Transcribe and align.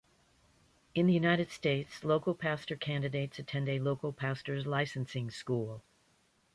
In 0.95 1.05
the 1.05 1.13
United 1.13 1.51
States, 1.51 2.03
Local 2.03 2.33
Pastor 2.33 2.75
candidates 2.75 3.37
attend 3.37 3.69
a 3.69 3.77
Local 3.77 4.11
Pastors 4.11 4.65
Licensing 4.65 5.29
School. 5.29 5.83